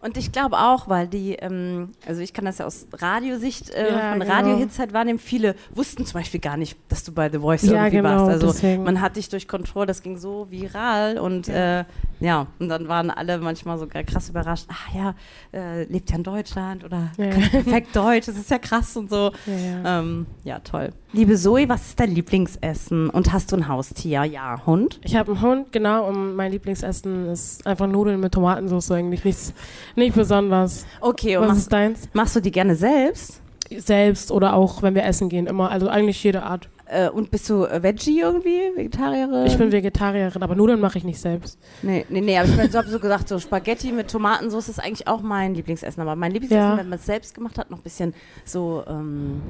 Und 0.00 0.16
ich 0.16 0.32
glaube 0.32 0.58
auch, 0.58 0.88
weil 0.88 1.06
die, 1.08 1.34
ähm, 1.34 1.90
also 2.06 2.20
ich 2.20 2.32
kann 2.32 2.44
das 2.44 2.58
ja 2.58 2.66
aus 2.66 2.86
Radiosicht 2.92 3.70
äh, 3.70 3.90
Ja, 3.92 4.10
von 4.12 4.20
genau. 4.20 4.32
Radiohits 4.32 4.78
halt 4.78 4.92
wahrnehmen. 4.92 5.18
Viele 5.18 5.54
wussten 5.74 6.04
zum 6.06 6.20
Beispiel 6.20 6.40
gar 6.40 6.56
nicht, 6.56 6.76
dass 6.88 7.04
du 7.04 7.12
bei 7.12 7.30
The 7.30 7.38
Voice 7.38 7.62
Ja, 7.62 7.72
irgendwie 7.84 7.96
genau, 7.96 8.08
warst. 8.10 8.30
Also 8.30 8.46
deswegen. 8.48 8.82
man 8.84 9.00
hat 9.00 9.16
dich 9.16 9.28
durch 9.28 9.46
Control, 9.48 9.86
das 9.86 10.02
ging 10.02 10.16
so 10.18 10.46
viral 10.50 11.18
und 11.18 11.48
äh, 11.48 11.84
ja, 12.20 12.46
und 12.58 12.68
dann 12.68 12.88
waren 12.88 13.10
alle 13.10 13.38
manchmal 13.38 13.78
so 13.78 13.86
krass 13.86 14.28
überrascht. 14.28 14.66
Ach 14.68 14.94
ja, 14.94 15.14
äh, 15.52 15.84
lebt 15.84 16.10
ja 16.10 16.16
in 16.16 16.22
Deutschland 16.24 16.84
oder 16.84 17.10
Ja. 17.16 17.26
perfekt 17.30 17.94
Deutsch, 17.96 18.26
das 18.26 18.36
ist 18.36 18.50
ja 18.50 18.58
krass 18.58 18.96
und 18.96 19.10
so. 19.10 19.30
Ja, 19.46 19.54
ja. 19.56 20.00
Ähm, 20.00 20.26
ja, 20.44 20.58
toll. 20.60 20.90
Liebe 21.12 21.36
Zoe, 21.36 21.68
was 21.68 21.88
ist 21.88 22.00
dein 22.00 22.10
Lieblingsessen? 22.12 23.10
Und 23.10 23.32
hast 23.32 23.52
du 23.52 23.56
ein 23.56 23.68
Haustier? 23.68 24.24
Ja, 24.24 24.64
Hund? 24.64 24.98
Ich 25.02 25.14
habe 25.16 25.32
einen 25.32 25.42
Hund, 25.42 25.72
genau, 25.72 26.08
und 26.08 26.34
mein 26.36 26.52
Lieblingsessen 26.52 27.28
ist 27.28 27.66
einfach 27.66 27.86
Nudeln 27.86 28.18
mit 28.20 28.32
Tomatensauce, 28.32 28.92
eigentlich 28.92 29.24
nichts, 29.24 29.52
nicht 29.96 30.14
besonders. 30.14 30.86
Okay, 31.00 31.36
und 31.36 31.42
Was 31.44 31.48
machst, 31.50 31.60
ist 31.62 31.72
deins? 31.72 32.08
machst 32.12 32.36
du 32.36 32.40
die 32.40 32.50
gerne 32.52 32.74
selbst? 32.76 33.40
selbst 33.78 34.30
oder 34.30 34.52
auch, 34.54 34.82
wenn 34.82 34.94
wir 34.94 35.02
essen 35.04 35.30
gehen, 35.30 35.46
immer. 35.46 35.70
Also 35.70 35.88
eigentlich 35.88 36.22
jede 36.22 36.42
Art. 36.42 36.68
Äh, 36.84 37.08
und 37.08 37.30
bist 37.30 37.48
du 37.48 37.64
äh, 37.64 37.82
Veggie 37.82 38.20
irgendwie? 38.20 38.60
Vegetarierin? 38.76 39.46
Ich 39.46 39.56
bin 39.56 39.72
Vegetarierin, 39.72 40.42
aber 40.42 40.54
Nudeln 40.54 40.78
mache 40.78 40.98
ich 40.98 41.04
nicht 41.04 41.18
selbst. 41.18 41.58
Nee, 41.80 42.04
nee, 42.10 42.20
nee, 42.20 42.36
aber 42.36 42.48
ich 42.48 42.76
habe 42.76 42.86
so 42.88 42.98
gesagt, 42.98 43.28
so 43.28 43.38
Spaghetti 43.38 43.90
mit 43.92 44.10
Tomatensauce 44.10 44.68
ist 44.68 44.78
eigentlich 44.78 45.08
auch 45.08 45.22
mein 45.22 45.54
Lieblingsessen. 45.54 46.02
Aber 46.02 46.16
mein 46.16 46.32
Lieblingsessen, 46.32 46.70
Ja. 46.72 46.76
wenn 46.76 46.90
man 46.90 46.98
es 46.98 47.06
selbst 47.06 47.34
gemacht 47.34 47.56
hat, 47.56 47.70
noch 47.70 47.78
ein 47.78 47.82
bisschen 47.82 48.12
so, 48.44 48.82
ähm, 48.86 49.40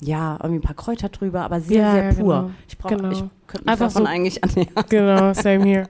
ja, 0.00 0.38
irgendwie 0.42 0.60
ein 0.60 0.62
paar 0.62 0.74
Kräuter 0.76 1.10
drüber, 1.10 1.42
aber 1.42 1.60
sehr, 1.60 1.82
Ja, 1.82 1.92
sehr 1.92 2.04
ja, 2.04 2.12
pur. 2.14 2.34
genau. 2.34 2.50
Ich 2.66 2.78
brauche, 2.78 2.96
Genau. 2.96 3.10
ich 3.10 3.18
könnte 3.46 3.64
mich 3.64 3.72
Einfach 3.72 3.86
davon 3.88 4.02
so- 4.04 4.08
eigentlich 4.08 4.42
annähern. 4.44 4.68
Genau, 4.88 5.32
same 5.34 5.64
here. 5.64 5.84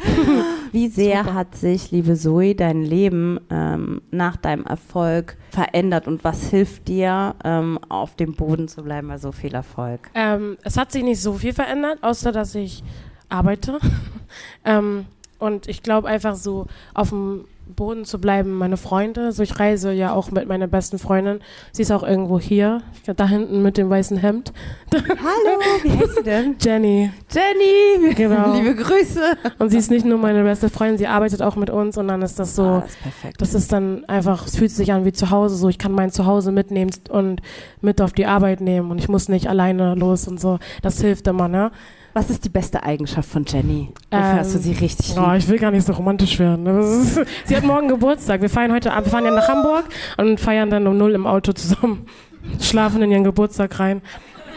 Wie 0.72 0.88
sehr 0.88 1.34
hat 1.34 1.56
sich, 1.56 1.90
liebe 1.90 2.14
Zoe, 2.14 2.54
dein 2.54 2.82
Leben 2.82 3.40
ähm, 3.50 4.02
nach 4.10 4.36
deinem 4.36 4.64
Erfolg 4.64 5.36
verändert 5.50 6.06
und 6.06 6.22
was 6.22 6.48
hilft 6.50 6.88
dir, 6.88 7.34
ähm, 7.44 7.78
auf 7.88 8.14
dem 8.14 8.34
Boden 8.34 8.68
zu 8.68 8.82
bleiben 8.82 9.08
bei 9.08 9.18
so 9.18 9.32
viel 9.32 9.54
Erfolg? 9.54 10.10
Ähm, 10.14 10.56
es 10.62 10.76
hat 10.76 10.92
sich 10.92 11.02
nicht 11.02 11.20
so 11.20 11.34
viel 11.34 11.52
verändert, 11.52 12.02
außer 12.02 12.32
dass 12.32 12.54
ich 12.54 12.82
arbeite. 13.28 13.78
ähm, 14.64 15.06
und 15.38 15.68
ich 15.68 15.82
glaube 15.82 16.08
einfach 16.08 16.36
so 16.36 16.66
auf 16.94 17.10
dem 17.10 17.46
Boden 17.70 18.04
zu 18.04 18.20
bleiben, 18.20 18.54
meine 18.54 18.76
Freunde. 18.76 19.32
So 19.32 19.42
ich 19.42 19.58
reise 19.58 19.92
ja 19.92 20.12
auch 20.12 20.30
mit 20.30 20.48
meiner 20.48 20.66
besten 20.66 20.98
Freundin. 20.98 21.40
Sie 21.72 21.82
ist 21.82 21.90
auch 21.90 22.02
irgendwo 22.02 22.38
hier, 22.38 22.82
da 23.16 23.26
hinten 23.26 23.62
mit 23.62 23.76
dem 23.76 23.88
weißen 23.90 24.16
Hemd. 24.18 24.52
Hallo, 24.92 25.60
wie 25.82 25.90
heißt 25.90 26.18
du 26.18 26.22
denn? 26.22 26.56
Jenny. 26.60 27.10
Jenny, 27.30 28.14
Genau. 28.14 28.54
liebe 28.54 28.74
Grüße. 28.74 29.20
Und 29.58 29.70
sie 29.70 29.78
ist 29.78 29.90
nicht 29.90 30.04
nur 30.04 30.18
meine 30.18 30.42
beste 30.42 30.68
Freundin, 30.68 30.98
sie 30.98 31.06
arbeitet 31.06 31.42
auch 31.42 31.56
mit 31.56 31.70
uns 31.70 31.96
und 31.96 32.08
dann 32.08 32.22
ist 32.22 32.38
das 32.38 32.54
so. 32.56 32.62
Ah, 32.64 32.80
das 32.80 32.90
ist 32.90 33.02
perfekt. 33.02 33.40
Das 33.40 33.54
ist 33.54 33.72
dann 33.72 34.04
einfach, 34.06 34.46
es 34.46 34.56
fühlt 34.56 34.70
sich 34.70 34.92
an 34.92 35.04
wie 35.04 35.12
zu 35.12 35.30
Hause, 35.30 35.56
so 35.56 35.68
ich 35.68 35.78
kann 35.78 35.92
mein 35.92 36.10
Zuhause 36.10 36.52
mitnehmen 36.52 36.90
und 37.10 37.40
mit 37.80 38.00
auf 38.00 38.12
die 38.12 38.26
Arbeit 38.26 38.60
nehmen 38.60 38.90
und 38.90 38.98
ich 38.98 39.08
muss 39.08 39.28
nicht 39.28 39.48
alleine 39.48 39.94
los 39.94 40.26
und 40.28 40.40
so. 40.40 40.58
Das 40.82 41.00
hilft 41.00 41.26
immer, 41.26 41.48
ne? 41.48 41.70
Was 42.12 42.28
ist 42.28 42.44
die 42.44 42.48
beste 42.48 42.82
Eigenschaft 42.82 43.28
von 43.28 43.44
Jenny? 43.44 43.92
Wofür 44.10 44.30
Ähm, 44.32 44.36
hast 44.38 44.54
du 44.54 44.58
sie 44.58 44.72
richtig 44.72 45.14
Oh, 45.16 45.20
lieb? 45.26 45.38
ich 45.38 45.48
will 45.48 45.58
gar 45.58 45.70
nicht 45.70 45.86
so 45.86 45.92
romantisch 45.92 46.38
werden. 46.40 46.64
ne? 46.64 46.80
Ist, 46.80 47.20
sie 47.44 47.56
hat 47.56 47.62
morgen 47.64 47.86
Geburtstag. 47.88 48.40
Wir 48.42 48.50
feiern 48.50 48.72
heute 48.72 48.92
Abend, 48.92 49.06
wir 49.06 49.10
fahren 49.12 49.24
ja 49.24 49.30
nach 49.30 49.48
Hamburg 49.48 49.84
und 50.16 50.40
feiern 50.40 50.70
dann 50.70 50.86
um 50.88 50.96
null 50.98 51.12
im 51.14 51.26
Auto 51.26 51.52
zusammen. 51.52 52.06
Schlafen 52.60 53.00
in 53.02 53.12
ihren 53.12 53.24
Geburtstag 53.24 53.78
rein. 53.78 54.02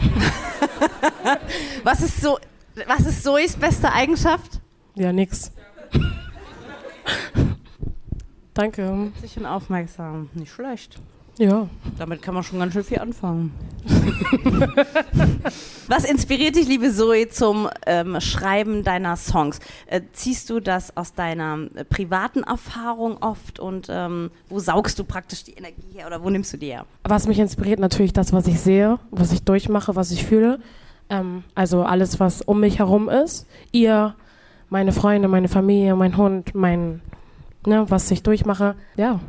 Was 1.84 2.00
ist 2.02 2.20
so, 2.20 2.38
was 2.86 3.06
ist 3.06 3.22
Zoes 3.22 3.54
beste 3.56 3.92
Eigenschaft? 3.92 4.60
Ja, 4.96 5.12
nix. 5.12 5.52
Danke. 8.54 9.12
Sich 9.20 9.36
und 9.36 9.46
aufmerksam. 9.46 10.28
Nicht 10.34 10.52
schlecht. 10.52 10.98
Ja. 11.38 11.68
Damit 11.98 12.22
kann 12.22 12.34
man 12.34 12.42
schon 12.42 12.60
ganz 12.60 12.72
schön 12.72 12.84
viel 12.84 12.98
anfangen. 12.98 13.52
Was 15.88 16.04
inspiriert 16.04 16.56
dich, 16.56 16.68
liebe 16.68 16.92
Zoe, 16.92 17.28
zum 17.28 17.68
ähm, 17.86 18.20
Schreiben 18.20 18.84
deiner 18.84 19.16
Songs? 19.16 19.58
Äh, 19.86 20.02
ziehst 20.12 20.48
du 20.48 20.60
das 20.60 20.96
aus 20.96 21.14
deiner 21.14 21.66
äh, 21.74 21.84
privaten 21.84 22.44
Erfahrung 22.44 23.18
oft 23.20 23.58
und 23.58 23.88
ähm, 23.90 24.30
wo 24.48 24.60
saugst 24.60 24.98
du 24.98 25.04
praktisch 25.04 25.44
die 25.44 25.54
Energie 25.54 25.92
her 25.92 26.06
oder 26.06 26.22
wo 26.22 26.30
nimmst 26.30 26.52
du 26.52 26.56
die 26.56 26.68
her? 26.68 26.86
Was 27.02 27.26
mich 27.26 27.38
inspiriert, 27.38 27.80
natürlich 27.80 28.12
das, 28.12 28.32
was 28.32 28.46
ich 28.46 28.60
sehe, 28.60 28.98
was 29.10 29.32
ich 29.32 29.42
durchmache, 29.42 29.96
was 29.96 30.12
ich 30.12 30.24
fühle. 30.24 30.60
Ähm, 31.10 31.42
also 31.54 31.82
alles, 31.82 32.20
was 32.20 32.42
um 32.42 32.60
mich 32.60 32.78
herum 32.78 33.08
ist. 33.08 33.46
Ihr, 33.72 34.14
meine 34.70 34.92
Freunde, 34.92 35.28
meine 35.28 35.48
Familie, 35.48 35.96
mein 35.96 36.16
Hund, 36.16 36.54
mein, 36.54 37.00
ne, 37.66 37.84
was 37.88 38.10
ich 38.10 38.22
durchmache. 38.22 38.76
Ja. 38.96 39.20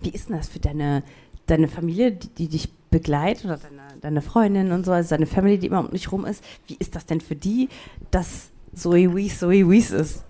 Wie 0.00 0.10
ist 0.10 0.28
denn 0.28 0.36
das 0.36 0.48
für 0.48 0.58
deine, 0.58 1.02
deine 1.50 1.68
Familie, 1.68 2.12
die, 2.12 2.28
die 2.28 2.48
dich 2.48 2.72
begleitet 2.90 3.44
oder 3.44 3.58
deine, 3.58 4.00
deine 4.00 4.22
Freundin 4.22 4.72
und 4.72 4.84
so, 4.84 4.92
also 4.92 5.10
deine 5.10 5.26
Family, 5.26 5.58
die 5.58 5.66
immer 5.66 5.80
um 5.80 5.90
dich 5.90 6.10
rum 6.12 6.24
ist? 6.24 6.42
Wie 6.66 6.76
ist 6.78 6.94
das 6.94 7.06
denn 7.06 7.20
für 7.20 7.36
die, 7.36 7.68
dass 8.10 8.50
Zoe 8.74 9.14
Wees 9.14 9.40
Zoe 9.40 9.68
Wees 9.68 9.90
ist? 9.90 10.24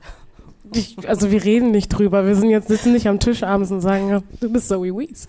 Ich, 0.75 1.09
also 1.09 1.31
wir 1.31 1.45
reden 1.45 1.71
nicht 1.71 1.89
drüber. 1.89 2.27
Wir 2.27 2.35
sind 2.35 2.51
jetzt 2.51 2.69
sitzen 2.69 2.93
nicht 2.93 3.09
am 3.09 3.21
Tisch 3.21 3.43
abends 3.43 3.71
und 3.71 3.81
sagen, 3.81 4.23
du 4.41 4.53
bist 4.53 4.69
Zoe 4.69 4.97
Wees. 4.97 5.27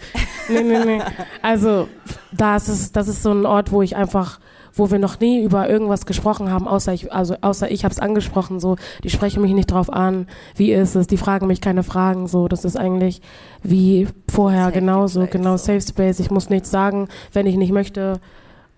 Nee, 0.49 0.63
nee, 0.63 0.83
nee. 0.85 1.01
Also 1.41 1.87
da 2.31 2.55
ist 2.55 2.95
das 2.95 3.07
ist 3.07 3.23
so 3.23 3.31
ein 3.31 3.45
Ort, 3.45 3.71
wo 3.71 3.81
ich 3.81 3.95
einfach, 3.95 4.39
wo 4.73 4.91
wir 4.91 4.99
noch 4.99 5.19
nie 5.19 5.43
über 5.43 5.69
irgendwas 5.69 6.05
gesprochen 6.05 6.51
haben, 6.51 6.67
außer 6.67 6.93
ich, 6.93 7.11
also 7.13 7.35
außer 7.41 7.69
ich 7.71 7.83
habe 7.83 7.91
es 7.91 7.99
angesprochen. 7.99 8.59
So, 8.59 8.77
die 9.03 9.09
sprechen 9.09 9.41
mich 9.41 9.53
nicht 9.53 9.71
drauf 9.71 9.91
an. 9.91 10.27
Wie 10.55 10.71
ist 10.71 10.95
es? 10.95 11.07
Die 11.07 11.17
fragen 11.17 11.47
mich 11.47 11.61
keine 11.61 11.83
Fragen. 11.83 12.27
So, 12.27 12.47
das 12.47 12.65
ist 12.65 12.77
eigentlich 12.77 13.21
wie 13.63 14.07
vorher 14.29 14.65
Safe 14.65 14.79
genauso, 14.79 15.21
Space, 15.21 15.31
genau. 15.31 15.57
Safe 15.57 15.81
Space. 15.81 16.19
Ich 16.19 16.31
muss 16.31 16.49
nichts 16.49 16.71
sagen, 16.71 17.07
wenn 17.33 17.45
ich 17.45 17.55
nicht 17.55 17.71
möchte. 17.71 18.19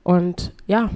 Und 0.03 0.53
ja, 0.65 0.89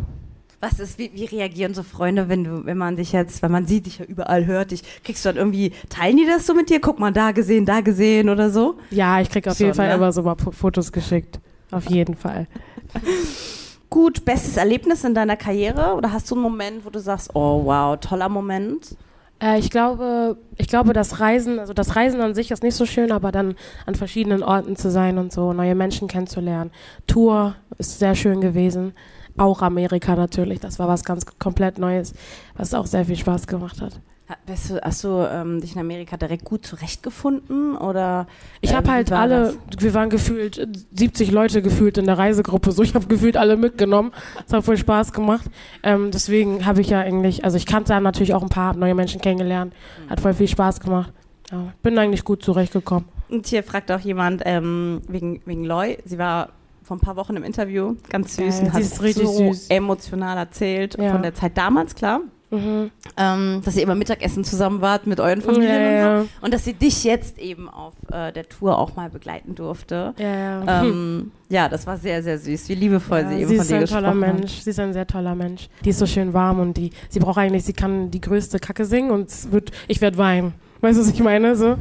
Was 0.61 0.79
ist, 0.79 0.97
wie, 0.97 1.11
wie 1.13 1.25
reagieren 1.25 1.73
so 1.73 1.83
Freunde, 1.83 2.29
wenn 2.29 2.43
du, 2.43 2.65
wenn 2.65 2.77
man 2.77 2.95
dich 2.95 3.11
jetzt, 3.11 3.41
wenn 3.41 3.51
man 3.51 3.67
sieht 3.67 3.85
dich 3.85 3.99
ja 3.99 4.05
überall 4.05 4.45
hört, 4.45 4.71
dich, 4.71 4.81
kriegst 5.03 5.25
du 5.25 5.29
dann 5.29 5.37
irgendwie, 5.37 5.71
teilen 5.89 6.17
die 6.17 6.25
das 6.25 6.45
so 6.45 6.53
mit 6.53 6.69
dir? 6.69 6.79
Guck 6.79 6.99
mal, 6.99 7.11
da 7.11 7.31
gesehen, 7.31 7.65
da 7.65 7.81
gesehen 7.81 8.29
oder 8.29 8.49
so? 8.49 8.75
ja, 8.89 9.19
ich 9.19 9.29
krieg 9.29 9.47
auf 9.47 9.57
Schon, 9.57 9.67
jeden 9.67 9.75
Fall 9.75 9.89
ne? 9.89 9.95
immer 9.95 10.11
so 10.11 10.23
mal 10.23 10.35
Fotos 10.35 10.91
geschickt. 10.91 11.39
Auf 11.71 11.89
jeden 11.89 12.15
Fall. 12.15 12.47
Gut, 13.89 14.25
bestes 14.25 14.57
Erlebnis 14.57 15.03
in 15.03 15.13
deiner 15.13 15.37
Karriere? 15.37 15.93
Oder 15.95 16.11
hast 16.11 16.29
du 16.29 16.35
einen 16.35 16.43
Moment, 16.43 16.85
wo 16.85 16.89
du 16.89 16.99
sagst, 16.99 17.31
oh 17.33 17.63
wow, 17.65 17.97
toller 17.99 18.29
Moment? 18.29 18.95
Äh, 19.41 19.59
ich 19.59 19.69
glaube, 19.69 20.37
ich 20.57 20.67
glaube, 20.67 20.93
das 20.93 21.19
Reisen, 21.19 21.59
also 21.59 21.73
das 21.73 21.95
Reisen 21.95 22.21
an 22.21 22.33
sich 22.33 22.51
ist 22.51 22.63
nicht 22.63 22.75
so 22.75 22.85
schön, 22.85 23.11
aber 23.11 23.31
dann 23.31 23.55
an 23.85 23.95
verschiedenen 23.95 24.43
Orten 24.43 24.75
zu 24.75 24.89
sein 24.89 25.17
und 25.17 25.31
so, 25.31 25.53
neue 25.53 25.75
Menschen 25.75 26.07
kennenzulernen. 26.07 26.71
Tour 27.07 27.55
ist 27.77 27.99
sehr 27.99 28.15
schön 28.15 28.41
gewesen. 28.41 28.93
Auch 29.37 29.61
Amerika 29.61 30.15
natürlich, 30.15 30.59
das 30.59 30.79
war 30.79 30.87
was 30.87 31.03
ganz 31.03 31.25
komplett 31.39 31.77
Neues, 31.77 32.13
was 32.55 32.73
auch 32.73 32.85
sehr 32.85 33.05
viel 33.05 33.17
Spaß 33.17 33.47
gemacht 33.47 33.81
hat. 33.81 33.99
Ha- 34.29 34.37
Bist 34.47 34.69
du, 34.71 34.81
hast 34.81 35.03
du 35.03 35.09
ähm, 35.29 35.61
dich 35.61 35.75
in 35.75 35.81
Amerika 35.81 36.17
direkt 36.17 36.45
gut 36.45 36.65
zurechtgefunden? 36.65 37.77
Oder 37.77 38.27
Ich 38.61 38.71
äh, 38.71 38.75
habe 38.75 38.87
wie 38.87 38.91
halt 38.91 39.11
alle, 39.11 39.53
das? 39.69 39.83
wir 39.83 39.93
waren 39.93 40.09
gefühlt 40.09 40.57
äh, 40.57 40.67
70 40.93 41.31
Leute 41.31 41.61
gefühlt 41.61 41.97
in 41.97 42.05
der 42.05 42.17
Reisegruppe, 42.17 42.71
so 42.71 42.81
ich 42.81 42.95
habe 42.95 43.05
gefühlt 43.07 43.37
alle 43.37 43.55
mitgenommen. 43.57 44.11
Es 44.47 44.53
hat 44.53 44.63
voll 44.63 44.77
Spaß 44.77 45.13
gemacht. 45.13 45.45
Ähm, 45.83 46.09
deswegen 46.11 46.65
habe 46.65 46.81
ich 46.81 46.89
ja 46.89 47.01
eigentlich, 47.01 47.43
also 47.43 47.57
ich 47.57 47.65
kannte 47.65 47.89
da 47.89 47.99
natürlich 47.99 48.33
auch 48.33 48.41
ein 48.41 48.49
paar, 48.49 48.75
neue 48.75 48.95
Menschen 48.95 49.21
kennengelernt, 49.21 49.73
hat 50.09 50.19
voll 50.21 50.33
viel 50.33 50.47
Spaß 50.47 50.79
gemacht. 50.79 51.11
Ja, 51.51 51.73
bin 51.83 51.97
eigentlich 51.99 52.23
gut 52.23 52.41
zurechtgekommen. 52.41 53.05
Und 53.29 53.45
hier 53.45 53.63
fragt 53.63 53.91
auch 53.91 53.99
jemand 53.99 54.41
ähm, 54.45 55.01
wegen, 55.07 55.41
wegen 55.45 55.65
Loy. 55.65 55.97
Sie 56.05 56.17
war 56.17 56.49
vor 56.85 56.95
ein 56.97 57.01
paar 57.01 57.15
Wochen 57.17 57.35
im 57.35 57.43
Interview, 57.43 57.95
ganz 58.09 58.35
süß, 58.35 58.45
Geil, 58.45 58.59
und 58.59 58.65
sie 58.67 58.71
hat 58.71 58.81
ist 58.81 59.01
richtig 59.01 59.27
so 59.27 59.51
süß. 59.51 59.67
emotional 59.69 60.37
erzählt 60.37 60.95
Ja. 60.99 61.11
von 61.11 61.21
der 61.23 61.33
Zeit 61.33 61.57
damals, 61.57 61.95
klar. 61.95 62.21
Mhm. 62.51 62.91
ähm, 63.17 63.61
dass 63.65 63.75
ihr 63.75 63.81
immer 63.83 63.95
Mittagessen 63.95 64.43
zusammen 64.43 64.79
wart 64.79 65.07
mit 65.07 65.19
euren 65.19 65.41
Familien 65.41 65.71
Ja, 65.73 65.91
ja, 65.91 66.19
und 66.19 66.23
so. 66.25 66.29
Und 66.45 66.53
dass 66.53 66.63
sie 66.63 66.73
dich 66.73 67.03
jetzt 67.03 67.39
eben 67.39 67.67
auf 67.67 67.93
äh, 68.11 68.31
der 68.31 68.47
Tour 68.47 68.77
auch 68.77 68.95
mal 68.95 69.09
begleiten 69.09 69.55
durfte. 69.55 70.13
Ja, 70.17 70.63
ja. 70.63 70.83
Ähm, 70.83 71.31
ja, 71.49 71.67
das 71.67 71.87
war 71.87 71.97
sehr, 71.97 72.21
sehr 72.21 72.37
süß, 72.37 72.69
wie 72.69 72.75
liebevoll 72.75 73.21
ja, 73.21 73.29
sie 73.29 73.35
eben 73.41 73.47
sie 73.49 73.55
von 73.55 73.61
ist 73.63 73.71
dir 73.71 73.75
ein 73.75 73.81
gesprochen 73.81 74.03
toller 74.03 74.27
hat. 74.27 74.35
Mensch. 74.37 74.51
Sie 74.61 74.69
ist 74.69 74.79
ein 74.79 74.93
sehr 74.93 75.07
toller 75.07 75.35
Mensch. 75.35 75.69
Die 75.83 75.89
ist 75.89 75.97
so 75.99 76.05
schön 76.05 76.33
warm 76.33 76.59
und 76.59 76.77
die, 76.77 76.91
sie 77.09 77.19
braucht 77.19 77.39
eigentlich, 77.39 77.65
sie 77.65 77.73
kann 77.73 78.11
die 78.11 78.21
größte 78.21 78.59
Kacke 78.59 78.85
singen 78.85 79.09
und 79.09 79.51
wird, 79.51 79.71
ich 79.87 79.99
werde 79.99 80.17
weinen. 80.19 80.53
Weißt 80.81 80.97
du, 80.99 81.01
was 81.01 81.09
ich 81.09 81.21
meine? 81.23 81.55
So. 81.55 81.77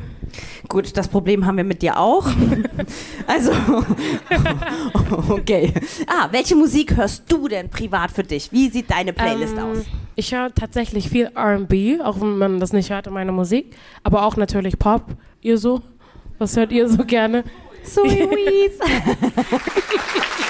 Gut, 0.69 0.97
das 0.97 1.09
Problem 1.09 1.47
haben 1.47 1.57
wir 1.57 1.65
mit 1.65 1.83
dir 1.83 1.99
auch. 1.99 2.27
also, 3.27 3.53
okay. 5.29 5.73
Ah, 6.07 6.29
welche 6.31 6.57
Musik 6.57 6.97
hörst 6.97 7.31
du 7.31 7.49
denn 7.49 7.69
privat 7.71 8.11
für 8.11 8.23
dich? 8.23 8.51
Wie 8.53 8.69
sieht 8.69 8.91
deine 8.91 9.13
Playlist 9.13 9.57
Ähm, 9.57 9.65
aus? 9.65 9.79
Ich 10.17 10.35
höre 10.35 10.55
tatsächlich 10.55 11.09
viel 11.09 11.31
RB, 11.37 12.01
auch 12.03 12.21
wenn 12.21 12.39
man 12.39 12.61
das 12.61 12.73
nicht 12.73 12.91
hört 12.91 13.07
in 13.07 13.13
meiner 13.13 13.33
Musik. 13.33 13.75
Aber 14.03 14.25
auch 14.25 14.37
natürlich 14.37 14.79
Pop. 14.79 15.03
Ihr 15.41 15.59
so? 15.59 15.83
Was 16.39 16.57
hört 16.57 16.73
ihr 16.73 16.89
so 16.89 17.05
gerne? 17.05 17.45
So 17.85 18.03
Louise. 18.03 18.79